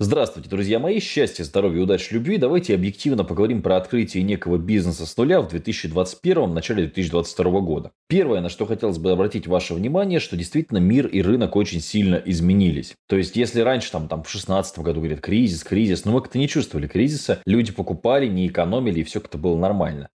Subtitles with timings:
[0.00, 0.98] Здравствуйте, друзья мои!
[0.98, 2.36] Счастья, здоровья, удачи, любви.
[2.36, 7.92] Давайте объективно поговорим про открытие некого бизнеса с нуля в 2021, начале 2022 года.
[8.08, 12.16] Первое, на что хотелось бы обратить ваше внимание, что действительно мир и рынок очень сильно
[12.16, 12.94] изменились.
[13.08, 16.38] То есть, если раньше, там, там в 2016 году говорят кризис, кризис, но мы как-то
[16.38, 20.08] не чувствовали кризиса, люди покупали, не экономили, и все как-то было нормально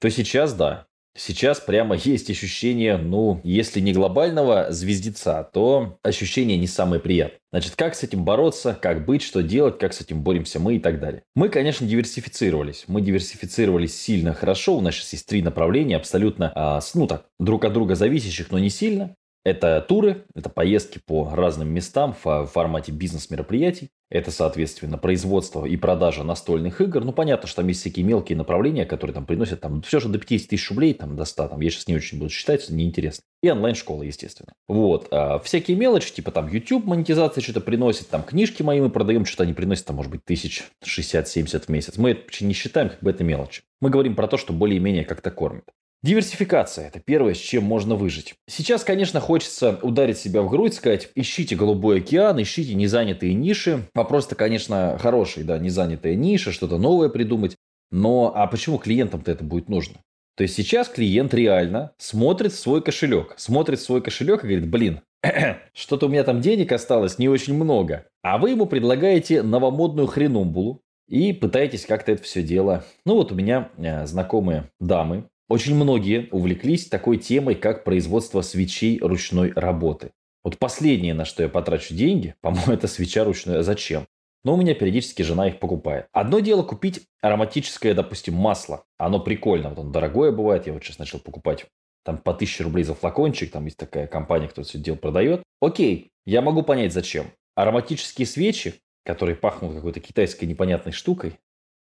[0.00, 6.66] то сейчас да, Сейчас прямо есть ощущение, ну, если не глобального звездеца, то ощущение не
[6.66, 7.40] самое приятное.
[7.52, 10.78] Значит, как с этим бороться, как быть, что делать, как с этим боремся мы и
[10.78, 11.22] так далее.
[11.34, 12.84] Мы, конечно, диверсифицировались.
[12.86, 14.76] Мы диверсифицировались сильно хорошо.
[14.76, 18.58] У нас сейчас есть три направления, абсолютно, а, ну так, друг от друга зависящих, но
[18.58, 19.14] не сильно.
[19.44, 23.90] Это туры, это поездки по разным местам в формате бизнес-мероприятий.
[24.08, 27.04] Это, соответственно, производство и продажа настольных игр.
[27.04, 30.18] Ну, понятно, что там есть всякие мелкие направления, которые там приносят там все же до
[30.18, 33.24] 50 тысяч рублей, там до 100, там, я сейчас не очень буду считать, неинтересно.
[33.42, 34.52] И онлайн-школа, естественно.
[34.68, 35.08] Вот.
[35.10, 39.42] А всякие мелочи, типа там YouTube монетизация что-то приносит, там книжки мои мы продаем, что-то
[39.42, 41.98] они приносят, там, может быть, тысяч 60-70 в месяц.
[41.98, 43.62] Мы это не считаем, как бы это мелочи.
[43.80, 45.64] Мы говорим про то, что более-менее как-то кормит.
[46.06, 48.36] Диверсификация– это первое, с чем можно выжить.
[48.46, 53.88] Сейчас, конечно, хочется ударить себя в грудь, сказать, ищите голубой океан, ищите незанятые ниши.
[53.92, 57.56] Вопрос-то, конечно, хороший, да, незанятая ниша, что-то новое придумать.
[57.90, 59.96] Но а почему клиентам-то это будет нужно?
[60.36, 64.68] То есть сейчас клиент реально смотрит в свой кошелек, смотрит в свой кошелек и говорит,
[64.70, 65.00] блин,
[65.74, 68.06] что-то у меня там денег осталось не очень много.
[68.22, 72.84] А вы ему предлагаете новомодную хренумбулу и пытаетесь как-то это все дело.
[73.04, 78.98] Ну вот у меня э, знакомые дамы, очень многие увлеклись такой темой, как производство свечей
[79.00, 80.10] ручной работы.
[80.42, 83.62] Вот последнее, на что я потрачу деньги, по-моему, это свеча ручная.
[83.62, 84.06] Зачем?
[84.44, 86.06] Но у меня периодически жена их покупает.
[86.12, 88.84] Одно дело купить ароматическое, допустим, масло.
[88.96, 89.70] Оно прикольно.
[89.70, 90.66] Вот оно дорогое бывает.
[90.66, 91.66] Я вот сейчас начал покупать
[92.04, 93.50] там по 1000 рублей за флакончик.
[93.50, 95.42] Там есть такая компания, кто все дело продает.
[95.60, 97.26] Окей, я могу понять, зачем.
[97.56, 101.40] Ароматические свечи, которые пахнут какой-то китайской непонятной штукой,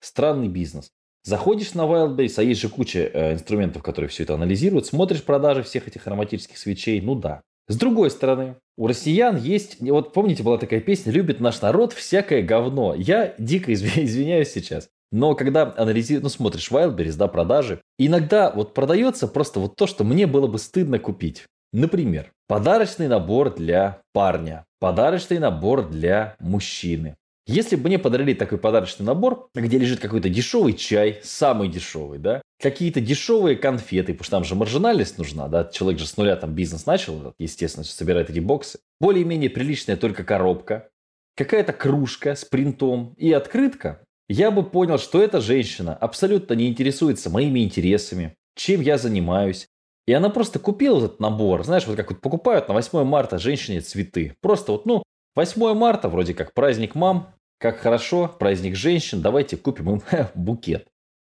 [0.01, 0.91] странный бизнес.
[1.23, 5.63] Заходишь на Wildberries, а есть же куча э, инструментов, которые все это анализируют, смотришь продажи
[5.63, 7.43] всех этих ароматических свечей, ну да.
[7.69, 12.43] С другой стороны, у россиян есть, вот помните, была такая песня «Любит наш народ всякое
[12.43, 12.95] говно».
[12.97, 14.89] Я дико извиняюсь сейчас.
[15.13, 20.05] Но когда анализируешь, ну, смотришь Wildberries, да, продажи, иногда вот продается просто вот то, что
[20.05, 21.45] мне было бы стыдно купить.
[21.73, 29.07] Например, подарочный набор для парня, подарочный набор для мужчины, если бы мне подарили такой подарочный
[29.07, 34.45] набор, где лежит какой-то дешевый чай, самый дешевый, да, какие-то дешевые конфеты, потому что там
[34.45, 38.79] же маржинальность нужна, да, человек же с нуля там бизнес начал, естественно, собирает эти боксы.
[39.01, 40.91] Более-менее приличная только коробка,
[41.37, 47.31] какая-то кружка с принтом и открытка, я бы понял, что эта женщина абсолютно не интересуется
[47.31, 49.67] моими интересами, чем я занимаюсь.
[50.07, 51.65] И она просто купила этот набор.
[51.65, 54.35] Знаешь, вот как вот покупают на 8 марта женщине цветы.
[54.41, 55.03] Просто вот, ну,
[55.41, 60.03] 8 марта, вроде как праздник мам, как хорошо, праздник женщин, давайте купим им
[60.35, 60.87] букет.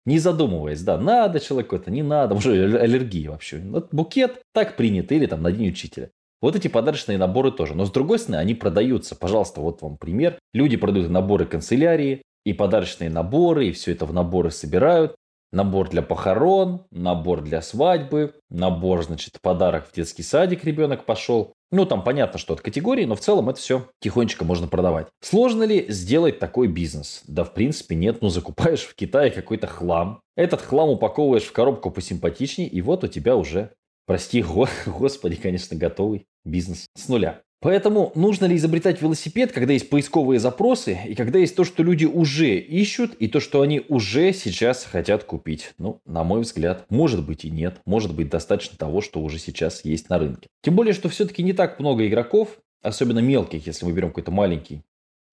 [0.05, 3.59] Не задумываясь, да, надо человеку это, не надо, уже аллергия вообще.
[3.59, 6.09] Вот букет так принято, или там на день учителя.
[6.41, 7.75] Вот эти подарочные наборы тоже.
[7.75, 9.13] Но с другой стороны, они продаются.
[9.13, 10.39] Пожалуйста, вот вам пример.
[10.53, 15.17] Люди продают наборы канцелярии, и подарочные наборы, и все это в наборы собирают.
[15.51, 21.56] Набор для похорон, набор для свадьбы, набор, значит, подарок в детский садик ребенок пошел.
[21.69, 25.07] Ну, там понятно, что от категории, но в целом это все тихонечко можно продавать.
[25.21, 27.23] Сложно ли сделать такой бизнес?
[27.27, 28.21] Да, в принципе, нет.
[28.21, 30.21] Ну, закупаешь в Китае какой-то хлам.
[30.35, 33.73] Этот хлам упаковываешь в коробку посимпатичнее, и вот у тебя уже,
[34.05, 37.41] прости, го, господи, конечно, готовый бизнес с нуля.
[37.59, 42.05] Поэтому нужно ли изобретать велосипед, когда есть поисковые запросы, и когда есть то, что люди
[42.05, 45.73] уже ищут, и то, что они уже сейчас хотят купить?
[45.79, 47.81] Ну, на мой взгляд, может быть и нет.
[47.85, 50.47] Может быть достаточно того, что уже сейчас есть на рынке.
[50.61, 54.83] Тем более, что все-таки не так много игроков, особенно мелких, если мы берем какой-то маленький,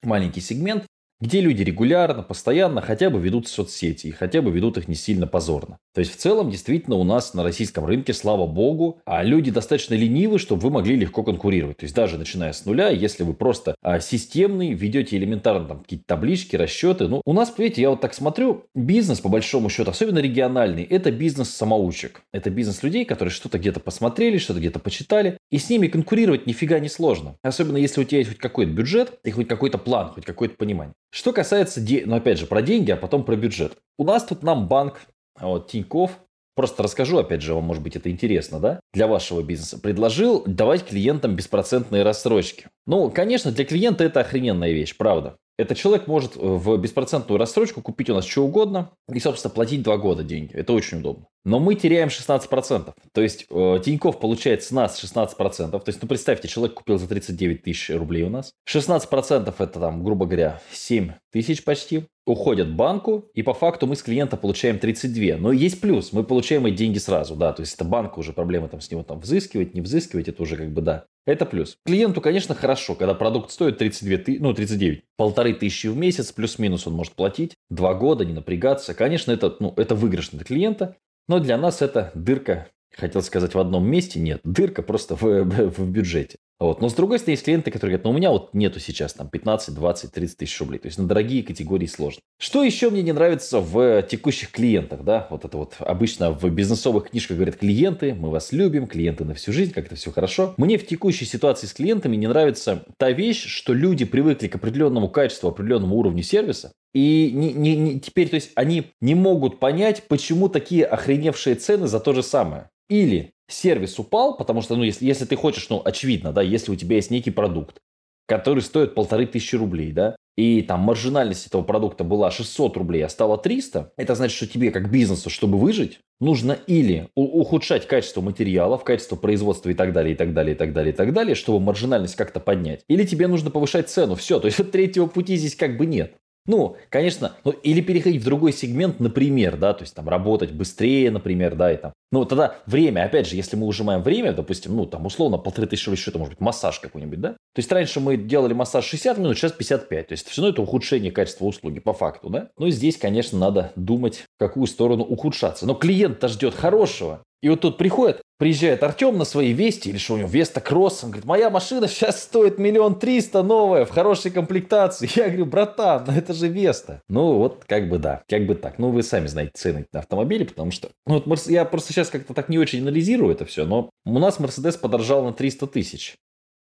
[0.02, 0.86] маленький сегмент,
[1.20, 5.26] где люди регулярно, постоянно хотя бы ведут соцсети и хотя бы ведут их не сильно
[5.26, 5.78] позорно.
[5.94, 9.94] То есть в целом действительно у нас на российском рынке, слава богу, а люди достаточно
[9.94, 11.76] ленивы, чтобы вы могли легко конкурировать.
[11.78, 16.04] То есть даже начиная с нуля, если вы просто а, системный, ведете элементарно там какие-то
[16.06, 17.06] таблички, расчеты.
[17.06, 21.12] Ну, у нас, понимаете, я вот так смотрю, бизнес по большому счету, особенно региональный, это
[21.12, 22.22] бизнес самоучек.
[22.32, 26.80] Это бизнес людей, которые что-то где-то посмотрели, что-то где-то почитали, и с ними конкурировать нифига
[26.80, 27.36] не сложно.
[27.42, 30.94] Особенно если у тебя есть хоть какой-то бюджет и хоть какой-то план, хоть какое-то понимание.
[31.10, 33.74] Что касается, ну опять же, про деньги, а потом про бюджет.
[33.96, 35.00] У нас тут нам банк,
[35.40, 36.20] вот Тиньков,
[36.54, 40.84] просто расскажу, опять же, вам, может быть, это интересно, да, для вашего бизнеса, предложил давать
[40.84, 42.68] клиентам беспроцентные рассрочки.
[42.86, 45.36] Ну, конечно, для клиента это охрененная вещь, правда.
[45.56, 49.98] Это человек может в беспроцентную рассрочку купить у нас что угодно и, собственно, платить два
[49.98, 50.52] года деньги.
[50.52, 51.28] Это очень удобно.
[51.44, 52.92] Но мы теряем 16%.
[53.12, 55.70] То есть э, Тиньков получает с нас 16%.
[55.70, 58.52] То есть, ну, представьте, человек купил за 39 тысяч рублей у нас.
[58.68, 64.02] 16% это там, грубо говоря, 7 тысяч почти уходят банку, и по факту мы с
[64.02, 65.36] клиента получаем 32.
[65.38, 68.68] Но есть плюс, мы получаем эти деньги сразу, да, то есть это банк уже проблема
[68.68, 71.06] там с него там взыскивать, не взыскивать, это уже как бы да.
[71.26, 71.78] Это плюс.
[71.86, 76.86] Клиенту, конечно, хорошо, когда продукт стоит 32 ты, ну 39, полторы тысячи в месяц, плюс-минус
[76.86, 78.92] он может платить, два года, не напрягаться.
[78.92, 80.96] Конечно, это, ну, это выигрышно для клиента,
[81.28, 85.90] но для нас это дырка хотел сказать в одном месте, нет, дырка просто в, в
[85.90, 86.38] бюджете.
[86.64, 86.80] Вот.
[86.80, 89.28] Но с другой стороны, есть клиенты, которые говорят, ну у меня вот нету сейчас там
[89.28, 90.78] 15, 20, 30 тысяч рублей.
[90.78, 92.22] То есть на дорогие категории сложно.
[92.38, 95.26] Что еще мне не нравится в текущих клиентах, да?
[95.28, 99.52] Вот это вот обычно в бизнесовых книжках говорят клиенты, мы вас любим, клиенты на всю
[99.52, 100.54] жизнь, как это все хорошо.
[100.56, 105.10] Мне в текущей ситуации с клиентами не нравится та вещь, что люди привыкли к определенному
[105.10, 110.04] качеству, определенному уровню сервиса, и не, не, не, теперь, то есть, они не могут понять,
[110.08, 112.70] почему такие охреневшие цены за то же самое.
[112.88, 116.76] Или сервис упал, потому что, ну, если, если ты хочешь, ну, очевидно, да, если у
[116.76, 117.78] тебя есть некий продукт,
[118.26, 123.08] который стоит полторы тысячи рублей, да, и там маржинальность этого продукта была 600 рублей, а
[123.08, 128.82] стала 300, это значит, что тебе как бизнесу, чтобы выжить, нужно или ухудшать качество материалов,
[128.82, 131.60] качество производства и так далее, и так далее, и так далее, и так далее, чтобы
[131.60, 134.16] маржинальность как-то поднять, или тебе нужно повышать цену.
[134.16, 136.16] Все, то есть третьего пути здесь как бы нет.
[136.46, 141.10] Ну, конечно, ну, или переходить в другой сегмент, например, да, то есть там работать быстрее,
[141.10, 141.92] например, да, и там.
[142.12, 145.88] Ну, тогда время, опять же, если мы ужимаем время, допустим, ну, там, условно, полторы тысячи
[145.88, 147.30] рублей, это может быть, массаж какой-нибудь, да?
[147.30, 150.08] То есть раньше мы делали массаж 60 минут, сейчас 55.
[150.08, 152.50] То есть все равно это ухудшение качества услуги по факту, да?
[152.58, 155.66] Ну, здесь, конечно, надо думать, в какую сторону ухудшаться.
[155.66, 157.22] Но клиент-то ждет хорошего.
[157.44, 161.04] И вот тут приходит, приезжает Артем на своей Вести, или что у него Веста Кросс,
[161.04, 165.10] он говорит, моя машина сейчас стоит миллион триста новая, в хорошей комплектации.
[165.14, 167.02] Я говорю, братан, ну это же Веста.
[167.06, 168.78] Ну вот как бы да, как бы так.
[168.78, 170.88] Ну вы сами знаете цены на автомобили, потому что...
[171.06, 174.38] Ну вот я просто сейчас как-то так не очень анализирую это все, но у нас
[174.38, 176.16] Мерседес подорожал на 300 тысяч.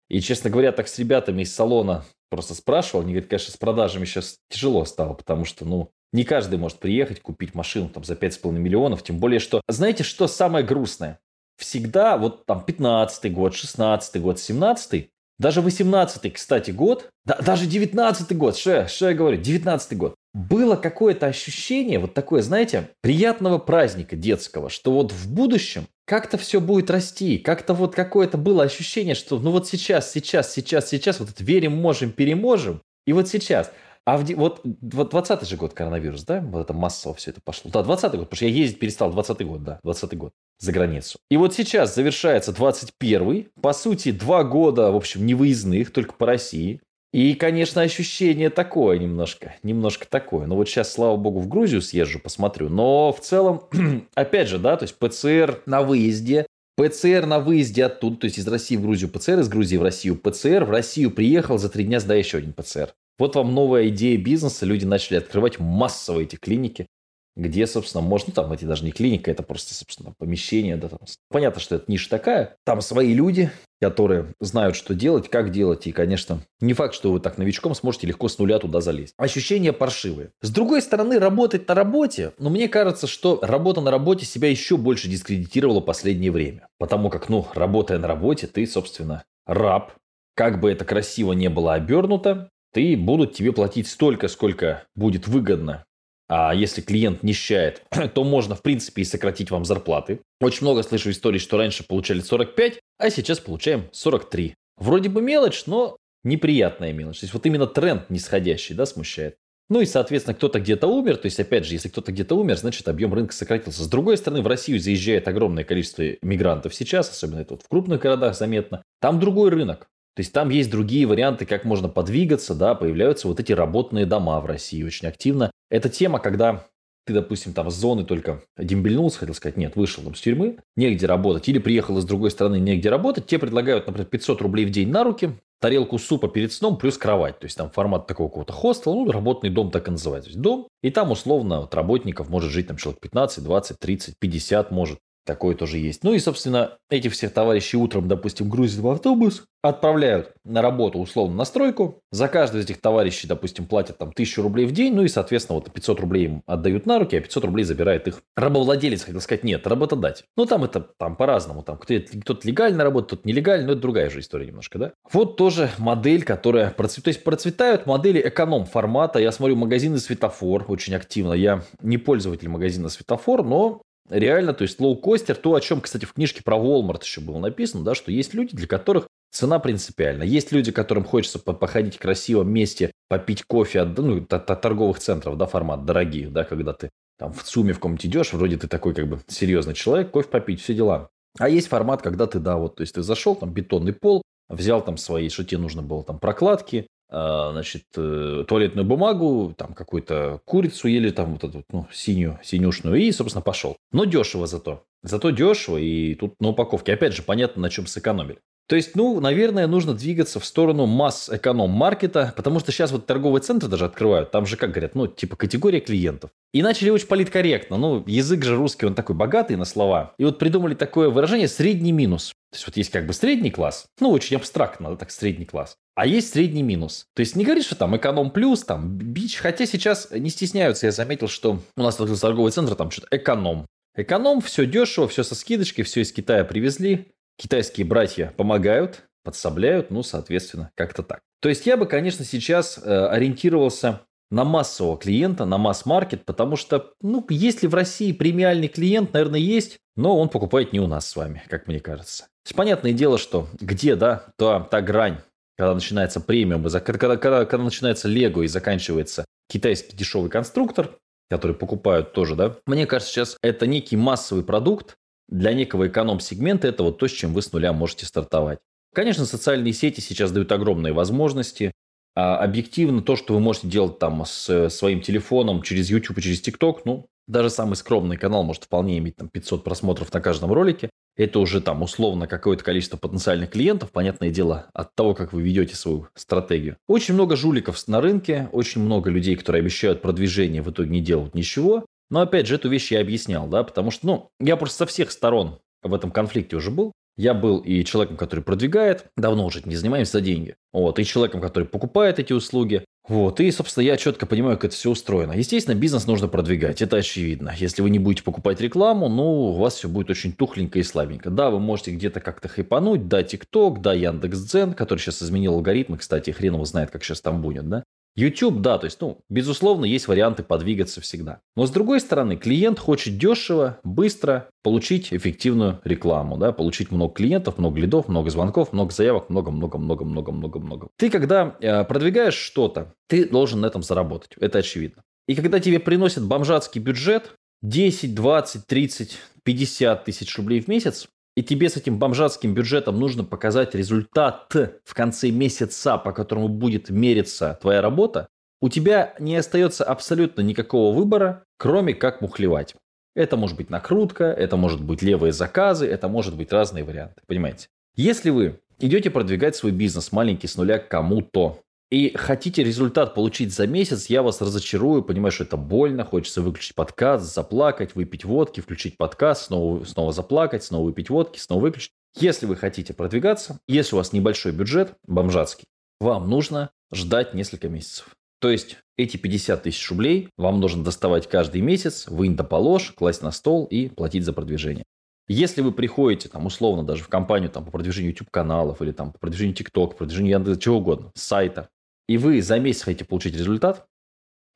[0.07, 4.05] И, честно говоря, так с ребятами из салона просто спрашивал, они говорят, конечно, с продажами
[4.05, 8.51] сейчас тяжело стало, потому что, ну, не каждый может приехать, купить машину там за 5,5
[8.51, 9.61] миллионов, тем более, что...
[9.67, 11.19] Знаете, что самое грустное?
[11.57, 15.09] Всегда вот там 15 год, 16 год, 17
[15.39, 20.75] даже 18 кстати, год, да, даже 19 год, что, что я говорю, 19 год, было
[20.75, 26.91] какое-то ощущение, вот такое, знаете, приятного праздника детского, что вот в будущем как-то все будет
[26.91, 31.43] расти, как-то вот какое-то было ощущение, что ну вот сейчас, сейчас, сейчас, сейчас, вот это
[31.43, 33.71] верим, можем, переможем, и вот сейчас–
[34.09, 36.41] а в, вот, вот 20 же год коронавирус, да?
[36.41, 37.69] Вот это массово все это пошло.
[37.69, 41.19] Да, 20 год, потому что я ездить перестал 20 год, да, 20 год за границу.
[41.29, 46.81] И вот сейчас завершается 21 по сути, два года, в общем, невыездных, только по России.
[47.13, 50.47] И, конечно, ощущение такое немножко, немножко такое.
[50.47, 52.67] Но вот сейчас, слава богу, в Грузию съезжу, посмотрю.
[52.69, 53.61] Но в целом,
[54.15, 56.47] опять же, да, то есть ПЦР на выезде,
[56.77, 60.15] ПЦР на выезде оттуда, то есть из России в Грузию ПЦР, из Грузии в Россию
[60.15, 62.91] ПЦР, в Россию приехал, за три дня сдай еще один ПЦР.
[63.19, 66.87] Вот вам новая идея бизнеса, люди начали открывать массово эти клиники,
[67.35, 70.99] где, собственно, можно, ну, там эти даже не клиника, это просто, собственно, помещение, да, там.
[71.29, 73.51] Понятно, что это ниша такая, там свои люди,
[73.81, 78.07] которые знают, что делать, как делать, и, конечно, не факт, что вы так новичком сможете
[78.07, 79.13] легко с нуля туда залезть.
[79.17, 80.31] Ощущения паршивые.
[80.41, 84.75] С другой стороны, работать на работе, но мне кажется, что работа на работе себя еще
[84.75, 86.67] больше дискредитировала последнее время.
[86.77, 89.93] Потому как, ну, работая на работе, ты, собственно, раб,
[90.35, 95.85] как бы это красиво не было обернуто, ты будут тебе платить столько, сколько будет выгодно.
[96.27, 100.21] А если клиент нищает, то можно, в принципе, и сократить вам зарплаты.
[100.39, 104.53] Очень много слышу историй, что раньше получали 45, а сейчас получаем 43.
[104.77, 107.19] Вроде бы мелочь, но неприятная мелочь.
[107.19, 109.35] То есть вот именно тренд нисходящий, да, смущает.
[109.69, 111.17] Ну и, соответственно, кто-то где-то умер.
[111.17, 113.83] То есть, опять же, если кто-то где-то умер, значит, объем рынка сократился.
[113.83, 118.01] С другой стороны, в Россию заезжает огромное количество мигрантов сейчас, особенно это вот в крупных
[118.01, 118.83] городах заметно.
[118.99, 119.87] Там другой рынок.
[120.19, 124.41] То есть там есть другие варианты, как можно подвигаться, да, появляются вот эти работные дома
[124.41, 125.49] в России очень активно.
[125.69, 126.65] Это тема, когда
[127.05, 131.05] ты, допустим, там с зоны только дембельнулся, хотел сказать, нет, вышел там с тюрьмы, негде
[131.05, 134.89] работать, или приехал из другой страны, негде работать, тебе предлагают, например, 500 рублей в день
[134.89, 137.39] на руки, тарелку супа перед сном плюс кровать.
[137.39, 140.37] То есть там формат такого какого-то хостела, ну, работный дом так и называется.
[140.37, 144.99] Дом, и там условно от работников может жить там человек 15, 20, 30, 50 может.
[145.25, 146.03] Такое тоже есть.
[146.03, 151.35] Ну и, собственно, эти все товарищи утром, допустим, грузят в автобус, отправляют на работу, условно,
[151.35, 152.01] на стройку.
[152.11, 155.59] За каждого из этих товарищей, допустим, платят там тысячу рублей в день, ну и, соответственно,
[155.59, 159.43] вот 500 рублей им отдают на руки, а 500 рублей забирает их рабовладелец, хотел сказать,
[159.43, 160.25] нет, работодатель.
[160.37, 164.21] Ну, там это там по-разному, там кто-то легально работает, кто-то нелегально, но это другая же
[164.21, 164.93] история немножко, да?
[165.11, 169.19] Вот тоже модель, которая процветает, то есть процветают модели эконом-формата.
[169.19, 171.33] Я смотрю магазины светофор очень активно.
[171.33, 176.13] Я не пользователь магазина светофор, но реально, то есть лоу-костер, то, о чем, кстати, в
[176.13, 180.23] книжке про Walmart еще было написано, да, что есть люди, для которых цена принципиальна.
[180.23, 185.45] Есть люди, которым хочется походить в красивом месте, попить кофе от, ну, торговых центров, да,
[185.45, 189.07] формат дорогих, да, когда ты там в ЦУМе в каком-нибудь идешь, вроде ты такой как
[189.07, 191.09] бы серьезный человек, кофе попить, все дела.
[191.37, 194.83] А есть формат, когда ты, да, вот, то есть ты зашел, там бетонный пол, взял
[194.83, 200.87] там свои, что тебе нужно было, там прокладки, значит, э, туалетную бумагу, там какую-то курицу
[200.87, 203.77] ели, там вот эту, ну, синюю, синюшную, и, собственно, пошел.
[203.91, 204.83] Но дешево зато.
[205.01, 208.39] Зато дешево, и тут на упаковке, опять же, понятно, на чем сэкономили.
[208.69, 213.67] То есть, ну, наверное, нужно двигаться в сторону масс-эконом-маркета, потому что сейчас вот торговые центры
[213.67, 216.29] даже открывают, там же, как говорят, ну, типа категория клиентов.
[216.53, 220.13] И начали очень политкорректно, ну, язык же русский, он такой богатый на слова.
[220.19, 222.31] И вот придумали такое выражение «средний минус».
[222.51, 225.77] То есть, вот есть как бы средний класс, ну, очень абстрактно, так, средний класс.
[225.95, 227.05] А есть средний минус.
[227.13, 229.37] То есть не говоришь, что там эконом плюс, там бич.
[229.37, 230.85] Хотя сейчас не стесняются.
[230.85, 233.67] Я заметил, что у нас открылся торговый центр, там что-то эконом.
[233.95, 237.11] Эконом, все дешево, все со скидочкой, все из Китая привезли.
[237.37, 241.19] Китайские братья помогают, подсобляют, ну, соответственно, как-то так.
[241.41, 246.93] То есть я бы, конечно, сейчас э, ориентировался на массового клиента, на масс-маркет, потому что,
[247.01, 251.15] ну, если в России премиальный клиент, наверное, есть, но он покупает не у нас с
[251.15, 252.27] вами, как мне кажется.
[252.47, 255.19] То понятное дело, что где, да, та, та грань
[255.59, 260.97] когда начинается премиум, когда, когда, когда начинается Лего и заканчивается китайский дешевый конструктор,
[261.29, 264.95] который покупают тоже, да, мне кажется, сейчас это некий массовый продукт
[265.27, 268.59] для некого эконом-сегмента, это вот то, с чем вы с нуля можете стартовать.
[268.95, 271.73] Конечно, социальные сети сейчас дают огромные возможности.
[272.19, 276.41] А объективно то, что вы можете делать там с своим телефоном через YouTube и через
[276.41, 280.89] TikTok, ну, даже самый скромный канал может вполне иметь там 500 просмотров на каждом ролике
[281.19, 285.75] это уже там условно какое-то количество потенциальных клиентов, понятное дело, от того, как вы ведете
[285.75, 286.77] свою стратегию.
[286.87, 291.35] Очень много жуликов на рынке, очень много людей, которые обещают продвижение, в итоге не делают
[291.35, 291.85] ничего.
[292.09, 295.11] Но опять же, эту вещь я объяснял, да, потому что, ну, я просто со всех
[295.11, 296.93] сторон в этом конфликте уже был.
[297.19, 301.41] Я был и человеком, который продвигает, давно уже не занимаемся за деньги, вот, и человеком,
[301.41, 305.33] который покупает эти услуги, вот, и, собственно, я четко понимаю, как это все устроено.
[305.33, 307.53] Естественно, бизнес нужно продвигать, это очевидно.
[307.57, 311.29] Если вы не будете покупать рекламу, ну, у вас все будет очень тухленько и слабенько.
[311.29, 316.31] Да, вы можете где-то как-то хайпануть, да, ТикТок, да, Яндекс.Дзен, который сейчас изменил алгоритмы, кстати,
[316.31, 317.83] хрен его знает, как сейчас там будет, да.
[318.15, 321.39] YouTube, да, то есть, ну, безусловно, есть варианты подвигаться всегда.
[321.55, 327.57] Но с другой стороны, клиент хочет дешево, быстро получить эффективную рекламу, да, получить много клиентов,
[327.57, 330.89] много лидов, много звонков, много заявок, много-много-много-много-много-много.
[330.97, 335.01] Ты когда э, продвигаешь что-то, ты должен на этом заработать, это очевидно.
[335.27, 341.43] И когда тебе приносят бомжатский бюджет, 10, 20, 30, 50 тысяч рублей в месяц, и
[341.43, 347.57] тебе с этим бомжатским бюджетом нужно показать результат в конце месяца, по которому будет мериться
[347.61, 348.27] твоя работа,
[348.61, 352.75] у тебя не остается абсолютно никакого выбора, кроме как мухлевать.
[353.15, 357.67] Это может быть накрутка, это может быть левые заказы, это может быть разные варианты, понимаете?
[357.95, 363.65] Если вы идете продвигать свой бизнес маленький с нуля кому-то, и хотите результат получить за
[363.65, 368.95] месяц, я вас разочарую, понимаю, что это больно, хочется выключить подкаст, заплакать, выпить водки, включить
[368.95, 371.91] подкаст, снова, снова заплакать, снова выпить водки, снова выключить.
[372.15, 375.65] Если вы хотите продвигаться, если у вас небольшой бюджет, бомжатский,
[375.99, 378.09] вам нужно ждать несколько месяцев.
[378.39, 383.23] То есть эти 50 тысяч рублей вам нужно доставать каждый месяц, вынь да положь, класть
[383.23, 384.85] на стол и платить за продвижение.
[385.27, 389.19] Если вы приходите, там, условно, даже в компанию там, по продвижению YouTube-каналов или там, по
[389.19, 391.69] продвижению TikTok, продвижению Яндекса, чего угодно, сайта,
[392.09, 393.85] и вы за месяц хотите получить результат,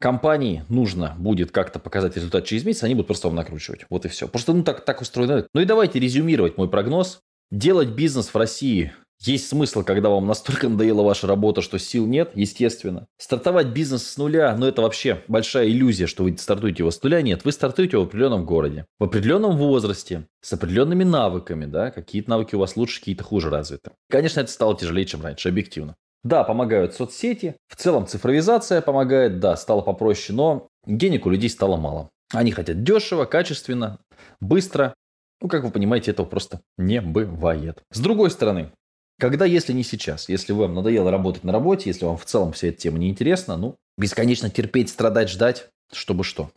[0.02, 3.86] компании нужно будет как-то показать результат через месяц, они будут просто вам накручивать.
[3.92, 4.28] Вот и все.
[4.28, 5.48] Просто ну так, так устроено.
[5.54, 7.20] Ну и давайте резюмировать мой прогноз.
[7.52, 8.92] Делать бизнес в России
[9.22, 13.06] есть смысл, когда вам настолько надоела ваша работа, что сил нет, естественно.
[13.20, 17.22] Стартовать бизнес с нуля, ну это вообще большая иллюзия, что вы стартуете его с нуля.
[17.22, 22.32] Нет, вы стартуете его в определенном городе, в определенном возрасте, с определенными навыками, да, какие-то
[22.32, 23.92] навыки у вас лучше, какие-то хуже развиты.
[24.10, 25.96] Конечно, это стало тяжелее, чем раньше, объективно.
[26.24, 31.76] Да, помогают соцсети, в целом цифровизация помогает, да, стало попроще, но денег у людей стало
[31.76, 32.10] мало.
[32.34, 34.00] Они хотят дешево, качественно,
[34.40, 34.94] быстро.
[35.42, 37.84] Ну, как вы понимаете, этого просто не бывает.
[37.92, 38.72] С другой стороны,
[39.20, 42.70] когда, если не сейчас, если вам надоело работать на работе, если вам в целом вся
[42.70, 46.52] эта тема неинтересна, ну, бесконечно терпеть, страдать, ждать, чтобы что?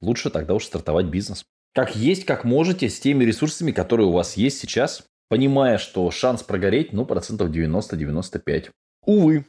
[0.00, 1.44] Лучше тогда уж стартовать бизнес.
[1.74, 6.42] как есть, как можете, с теми ресурсами, которые у вас есть сейчас, понимая, что шанс
[6.42, 8.70] прогореть, ну, процентов 90-95.
[9.08, 9.46] Увы,